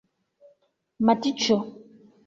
matĉo 1.05 1.63